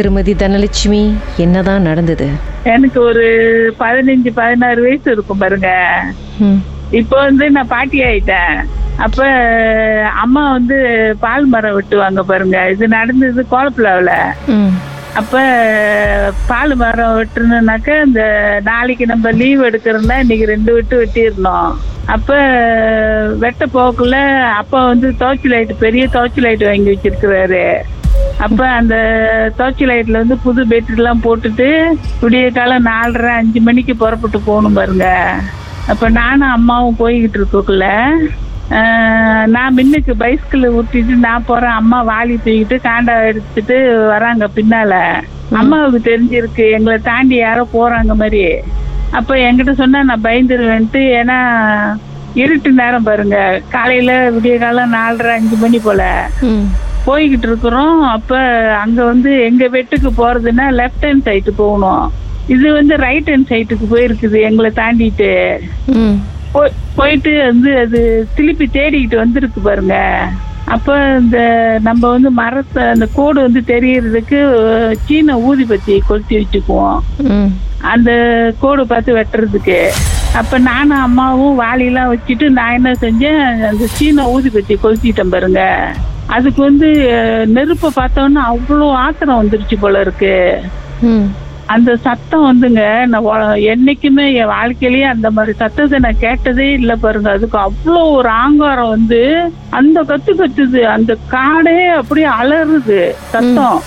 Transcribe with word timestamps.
திருமதி 0.00 0.34
தனலட்சுமி 0.34 1.04
என்னதான் 1.36 1.88
நடந்தது? 1.90 2.28
எனக்கு 2.74 3.00
ஒரு 3.00 3.24
பதினஞ்சு 3.80 4.30
பதினாறு 4.34 4.82
வயசு 4.82 5.10
இருக்கும் 5.12 5.42
பாருங்க. 5.44 5.70
இப்போ 6.90 7.16
வந்து 7.24 7.50
நான் 7.50 7.72
பாட்டி 7.72 7.98
ஆயிட்டேன். 8.02 8.54
அப்ப 8.96 9.26
அம்மா 10.22 10.42
வந்து 10.52 10.76
பால் 11.20 11.46
மரம் 11.46 11.76
வெட்டுவாங்க 11.76 12.20
பாருங்க. 12.20 12.58
இது 12.70 12.88
நடந்தது 12.88 13.42
கோலப்பிளாவில். 13.52 14.16
ம். 14.46 14.72
அப்ப 15.14 15.36
பால் 16.46 16.74
மரம் 16.74 17.14
வெட்டுனாக்க 17.18 18.06
இந்த 18.06 18.22
நாளைக்கு 18.64 19.06
நம்ம 19.06 19.30
லீவ் 19.30 19.62
எடுக்கிறோம்னா 19.62 20.18
இன்னைக்கு 20.18 20.46
ரெண்டு 20.46 20.72
வெட்டு 20.72 20.96
வெட்டிடணும். 21.02 21.72
அப்ப 22.06 22.36
வெட்ட 23.38 23.66
போக்குள்ள 23.74 24.16
அப்பா 24.60 24.86
வந்து 24.86 25.16
தோச்சி 25.16 25.48
லைட் 25.48 25.78
பெரிய 25.78 26.06
தோச்சி 26.08 26.40
லைட் 26.40 26.64
வாங்கி 26.64 26.90
வச்சிருக்கிறாரு. 26.90 27.64
அப்ப 28.44 28.60
அந்த 28.80 28.94
தோச்சி 29.58 29.84
லைட்ல 29.88 30.20
வந்து 30.22 30.36
புது 30.44 30.60
பேட்டரி 30.70 31.00
எல்லாம் 31.00 31.24
போட்டுட்டு 31.24 31.66
விடிய 32.22 32.44
காலம் 32.58 32.86
நாலரை 32.90 33.32
அஞ்சு 33.40 33.60
மணிக்கு 33.66 33.94
புறப்பட்டு 34.02 34.38
போகணும் 34.46 34.78
பாருங்க. 34.78 35.08
அப்ப 35.92 36.08
நானும் 36.20 36.54
அம்மாவும் 36.56 37.00
போய்கிட்டு 37.02 37.38
இருக்கக்குள்ள. 37.40 37.86
நான் 39.54 39.76
மின்னுக்கு 39.76 40.12
பைஸ்கிள் 40.22 40.64
ஊட்டிட்டு 40.78 41.14
நான் 41.26 41.46
போறேன். 41.50 41.78
அம்மா 41.80 41.98
வாளி 42.10 42.34
தூக்கிட்டு 42.44 42.76
காண்டா 42.88 43.14
எடுத்துட்டு 43.30 43.76
வராங்க 44.12 44.44
பின்னால. 44.58 44.92
அம்மாவுக்கு 45.60 46.00
தெரிஞ்சிருக்கு 46.10 46.64
எங்களை 46.76 46.98
தாண்டி 47.10 47.36
யாரோ 47.38 47.64
போறாங்க 47.76 48.14
மாதிரி. 48.22 48.44
அப்ப 49.18 49.36
என்கிட்ட 49.46 49.72
சொன்னா 49.80 50.00
நான் 50.10 50.26
பயந்துருவேன்ட்டு 50.28 51.02
ஏன்னா 51.20 51.38
இருட்டு 52.42 52.70
நேரம் 52.82 53.08
பாருங்க. 53.08 53.38
காலையில 53.74 54.12
விடிய 54.36 54.56
காலம் 54.64 54.94
நாலரை 54.98 55.32
அஞ்சு 55.38 55.56
மணி 55.64 55.80
போல. 55.86 56.02
போய்கிட்டு 57.06 57.46
இருக்கிறோம். 57.50 57.96
அப்ப 58.16 58.38
அங்க 58.82 58.98
வந்து 59.12 59.30
எங்க 59.48 59.64
வெட்டுக்கு 59.76 60.10
போறதுன்னா 60.20 60.66
லெஃப்ட் 60.80 61.06
ஹேண்ட் 61.08 61.26
சைடு 61.28 61.52
போகணும். 61.62 62.04
இது 62.54 62.66
வந்து 62.78 62.94
ரைட் 63.06 63.30
ஹேண்ட் 63.32 63.50
சைட்டுக்கு 63.52 63.86
போயிருக்குது 63.94 64.38
எங்களை 64.48 64.70
தாண்டிட்டு. 64.80 65.32
போயிட்டு 66.98 67.32
வந்து 67.48 67.70
அது 67.82 68.00
திருப்பி 68.36 68.66
தேடிக்கிட்டு 68.76 69.16
வந்திருக்கு 69.24 69.60
பாருங்க. 69.66 69.96
அப்ப 70.74 70.96
இந்த 71.20 71.38
நம்ம 71.86 72.02
வந்து 72.14 72.30
மரத்தை 72.40 72.82
அந்த 72.94 73.06
கோடு 73.16 73.38
வந்து 73.46 73.60
தெரியறதுக்கு 73.70 74.40
சீன 75.06 75.36
ஊதிபத்தி 75.48 75.94
கொளுத்தி 76.08 76.34
வச்சுக்குவோம். 76.40 77.00
அந்த 77.92 78.10
கோடு 78.62 78.82
பார்த்து 78.92 79.16
வெட்டுறதுக்கு. 79.18 79.78
அப்ப 80.40 80.58
நானும் 80.70 81.04
அம்மாவும் 81.06 81.60
வாளியெல்லாம் 81.62 82.12
வச்சுட்டு 82.12 82.48
நான் 82.58 82.76
என்ன 82.78 82.90
செஞ்சேன் 83.04 83.42
அந்த 83.70 83.86
சீன 83.96 84.26
ஊதிபத்தி 84.36 84.76
கொளுத்திட்டேன் 84.84 85.34
பாருங்க. 85.34 85.62
அதுக்கு 86.36 86.60
வந்து 86.68 86.88
நெருப்பை 87.56 87.90
பார்த்தோன்னா 87.98 88.42
அவ்வளோ 88.52 88.88
ஆத்திரம் 89.04 89.40
வந்துருச்சு 89.42 89.76
போல 89.84 90.00
இருக்கு. 90.04 90.34
அந்த 91.74 91.90
சத்தம் 92.04 92.46
வந்துங்க 92.48 92.84
நான் 93.10 93.26
என்னைக்குமே 93.72 94.24
என் 94.40 94.52
வாழ்க்கையிலேயே 94.52 95.06
அந்த 95.12 95.28
மாதிரி 95.36 95.52
சத்தத்தை 95.60 95.98
நான் 96.04 96.22
கேட்டதே 96.24 96.66
இல்லை 96.78 96.96
பாருங்க. 97.04 97.30
அதுக்கு 97.38 97.58
அவ்வளோ 97.66 98.02
ஒரு 98.18 98.30
ஆங்காரம் 98.44 98.92
வந்து 98.96 99.20
அந்த 99.80 100.00
கத்து 100.10 100.32
கத்துது. 100.40 100.80
அந்த 100.96 101.12
காடே 101.34 101.78
அப்படியே 102.00 102.28
அலறுது 102.40 103.00
சத்தம். 103.34 103.80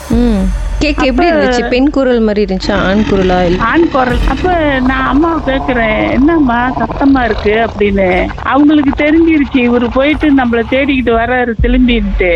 கேக் 0.83 1.01
எப்படி 1.09 1.27
இருந்துச்சு? 1.29 1.63
பெண் 1.73 1.89
குரல் 1.95 2.21
மாதிரி 2.27 2.41
இருந்துச்சா? 2.45 2.77
ஆண் 2.87 3.03
குரலா 3.09 3.37
இல்ல? 3.47 3.59
ஆண் 3.71 3.85
குரல். 3.93 4.21
அப்ப 4.33 4.47
நான் 4.89 5.07
அம்மாவை 5.11 5.39
கேக்குறேன் 5.49 5.99
என்னம்மா 6.17 6.59
சத்தமா 6.79 7.21
இருக்கு? 7.29 7.53
அப்படின்னு. 7.67 8.07
அவங்களுக்கு 8.53 8.93
தெரிஞ்சிருச்சு 9.03 9.59
இவரு 9.67 9.89
போயிட்டு 9.97 10.29
நம்மள 10.39 10.63
தேடிக்கிட்டு 10.73 11.13
வர்றாரு 11.21 11.53
திரும்பிட்டு 11.63 12.33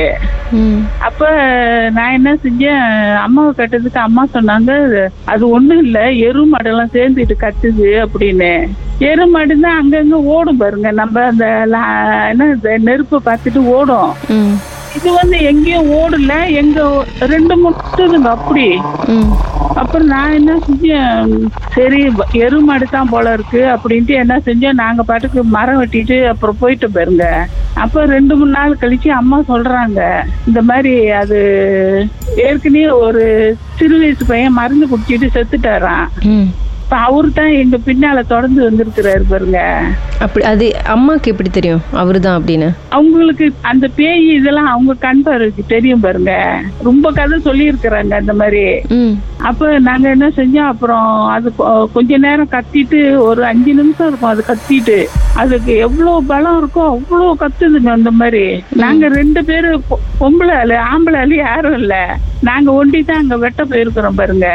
அப்ப 1.07 1.23
நான் 1.95 2.15
என்ன 2.17 2.29
செஞ்சேன் 2.43 2.85
அம்மாவை 3.25 3.51
கேட்டதுக்கு 3.57 3.99
அம்மா 4.07 4.23
சொன்னாங்க 4.35 4.71
அது 5.33 5.43
ஒண்ணும் 5.57 5.83
இல்ல 5.85 5.99
எரு 6.27 6.43
மாடெல்லாம் 6.53 6.93
சேர்ந்துட்டு 6.95 7.35
கத்துது 7.43 7.89
அப்படின்னு. 8.05 8.51
எரு 9.09 9.25
மாடு 9.33 9.55
தான் 9.65 9.79
அங்கங்க 9.81 10.19
ஓடும் 10.35 10.61
பாருங்க. 10.61 10.91
நம்ம 11.01 11.25
அந்த 11.31 11.45
என்ன 12.31 12.77
நெருப்பை 12.87 13.19
பார்த்துட்டு 13.27 13.61
ஓடும். 13.75 14.11
இது 14.95 15.13
வந்து 15.13 15.41
எங்கேயும் 15.41 15.91
ஓடல. 15.91 16.51
எங்க 16.51 17.05
ரெண்டு 17.19 17.69
முட்டுதுங்க 17.69 18.25
அப்படி. 18.25 18.77
ம். 19.07 19.31
அப்புறம் 19.75 20.07
நான் 20.07 20.33
என்ன 20.33 20.57
செஞ்சேன்? 20.57 21.49
சரி 21.73 22.07
வ- 22.09 22.33
எரு 22.33 22.59
மாடு 22.59 22.85
தான் 22.89 23.09
போல 23.09 23.33
இருக்கு 23.33 23.65
அப்படின்ட்டு 23.65 24.07
என்ன 24.07 24.39
செஞ்சோம் 24.39 24.73
நாங்க 24.73 25.03
பாட்டுக்கு 25.03 25.43
மரம் 25.43 25.83
வெட்டிட்டு 25.83 26.27
அப்புறம் 26.27 26.57
போயிட்டு 26.59 26.91
பாருங்க. 26.91 27.47
அப்ப 27.73 28.05
ரெண்டு 28.05 28.35
மூணு 28.35 28.51
நாள் 28.51 28.77
கழிச்சு 28.81 29.07
அம்மா 29.07 29.39
சொல்றாங்க 29.47 30.23
இந்த 30.47 30.61
மாதிரி 30.61 31.09
அது 31.09 31.39
ஏற்கனவே 32.35 32.89
ஒரு 32.89 33.55
சிறு 33.75 33.99
வயசு 33.99 34.25
பையன் 34.25 34.53
மருந்து 34.53 34.87
குடிச்சிட்டு 34.87 35.29
செத்துட்டாராம். 35.33 36.07
ம். 36.23 36.47
இப்ப 36.87 36.99
அவரு 37.05 37.29
தான் 37.37 37.53
எங்க 37.61 37.77
பின்னால 37.85 38.19
தொடர்ந்து 38.29 38.59
வந்திருக்கிறாரு 38.65 39.23
பாருங்க. 39.31 39.61
அப்படி 40.25 40.43
அது 40.51 40.65
அம்மாக்கு 40.93 41.31
எப்படி 41.31 41.49
தெரியும்? 41.57 41.81
அவரு 42.01 42.19
தான் 42.25 42.37
அப்படின்னு? 42.39 42.67
அவங்களுக்கு 42.97 43.45
அந்த 43.71 43.85
பேய் 43.97 44.23
இதெல்லாம் 44.35 44.69
அவங்க 44.73 44.93
கண் 45.03 45.23
பார்வைக்கு 45.25 45.63
தெரியும் 45.73 46.03
பாருங்க. 46.05 46.33
ரொம்ப 46.87 47.11
கதை 47.19 47.39
சொல்லியிருக்கிறாங்க 47.49 48.13
அந்த 48.21 48.35
மாதிரி. 48.41 48.63
அப்ப 49.49 49.71
நாங்க 49.89 50.07
என்ன 50.15 50.29
செஞ்சோம்? 50.39 50.71
அப்புறம் 50.73 51.11
அது 51.35 51.47
கொஞ்ச 51.97 52.21
நேரம் 52.27 52.53
கத்திட்டு 52.55 53.01
ஒரு 53.27 53.43
அஞ்சு 53.51 53.73
நிமிஷம் 53.81 54.09
இருக்கும் 54.09 54.33
அது 54.33 54.49
கத்திட்டு. 54.51 54.99
அதுக்கு 55.43 55.75
எவ்வளவு 55.87 56.25
பலம் 56.33 56.59
இருக்கோ 56.61 56.85
அவ்வளவு 56.95 57.37
கத்துதுங்க 57.43 57.91
அந்த 57.99 58.13
மாதிரி. 58.21 58.45
நாங்க 58.83 59.07
ரெண்டு 59.19 59.43
பேரும் 59.51 59.87
பொம்பளை 60.23 60.55
ஆளு 60.63 60.77
ஆம்பளை 60.91 61.19
ஆளு 61.25 61.37
யாரும் 61.45 61.79
இல்ல. 61.83 61.95
நாங்க 62.49 62.71
ஒண்டி 62.81 63.01
தான் 63.03 63.23
அங்க 63.23 63.37
வெட்ட 63.45 63.63
போயிருக்கிறோம் 63.73 64.21
பாருங்க. 64.21 64.49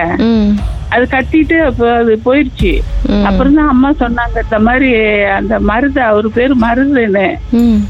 அது 0.92 1.04
கத்திட்டு 1.10 1.56
அப்ப 1.60 1.94
அது 1.94 2.20
போயிருச்சு. 2.24 2.72
ம். 3.08 3.24
அப்புறம் 3.24 3.54
தான் 3.54 3.68
அம்மா 3.68 3.90
சொன்னாங்க 4.00 4.36
இந்த 4.42 4.58
மாதிரி 4.58 4.88
அந்த 5.36 5.60
மருது 5.60 6.00
அவரு 6.00 6.30
பேரு 6.30 6.54
மருதுன்னு. 6.56 7.26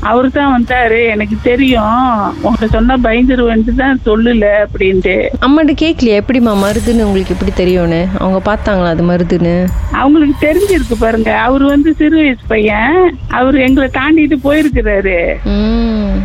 அவரு 0.00 0.30
தான் 0.30 0.52
வந்தாரு 0.54 1.08
எனக்கு 1.08 1.36
தெரியும். 1.42 2.02
உங்கள்கிட்ட 2.42 2.68
சொன்னா 2.70 2.96
பயந்துருவேன்ட்டு 3.02 3.74
தான் 3.74 4.00
சொல்லல 4.06 4.46
அப்படின்ட்டு. 4.64 5.16
அம்மாட்ட 5.40 5.74
கேட்கலையா 5.84 6.20
எப்படிம்மா 6.22 6.54
மருதுன்னு 6.64 7.06
உங்களுக்கு 7.08 7.34
எப்படி 7.34 7.52
தெரியும்னு? 7.52 8.00
அவங்க 8.18 8.40
பார்த்தாங்களா 8.50 8.92
அது 8.94 9.02
மருதுன்னு? 9.02 9.54
அவங்களுக்கு 9.92 10.36
தெரிஞ்சிருக்கு 10.46 10.96
பாருங்க. 11.00 11.30
அவரு 11.38 11.64
வந்து 11.66 11.94
சிறு 11.94 12.16
வயசு 12.16 12.44
பையன். 12.46 12.96
அவரு 13.28 13.60
எங்களை 13.60 13.88
தாண்டிட்டு 13.98 14.38
போயிருக்கிறாரு. 14.42 15.18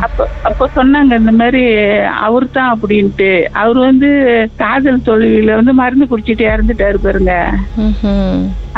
அப்ப 0.06 0.26
அப்ப 0.48 0.68
சொன்னாங்க 0.76 1.12
இந்த 1.20 1.32
மாதிரி 1.40 1.62
அவரு 2.26 2.46
தான் 2.56 2.72
அப்படின்ட்டு. 2.74 3.30
அவர் 3.60 3.78
வந்து 3.88 4.08
காதல் 4.62 5.04
தோல்வியில 5.08 5.56
வந்து 5.58 5.72
மருந்து 5.80 6.08
குடிச்சிட்டு 6.10 6.44
இறந்துட்டாரு 6.52 6.98
பாருங்க. 7.06 7.34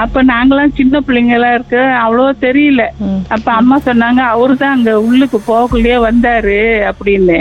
அப்ப 0.05 0.23
நாங்களாம் 0.33 0.77
சின்ன 0.81 1.01
பிள்ளைங்களா 1.07 1.51
இருக்க 1.57 1.77
அவ்வளவா 2.05 2.33
தெரியல. 2.47 2.85
அப்ப 3.37 3.47
அம்மா 3.61 3.79
சொன்னாங்க 3.89 4.23
அவரு 4.35 4.57
தான் 4.63 4.77
அங்க 4.77 4.93
உள்ளுக்கு 5.09 5.41
போகக்குள்ளேயே 5.51 5.99
வந்தாரு 6.09 6.61
அப்படின்னு. 6.91 7.41